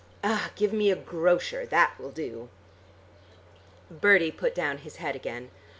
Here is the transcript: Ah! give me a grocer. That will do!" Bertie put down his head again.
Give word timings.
Ah! 0.23 0.49
give 0.55 0.73
me 0.73 0.89
a 0.89 0.95
grocer. 0.95 1.63
That 1.63 1.93
will 1.99 2.09
do!" 2.09 2.49
Bertie 3.91 4.31
put 4.31 4.55
down 4.55 4.79
his 4.79 4.95
head 4.95 5.15
again. 5.15 5.51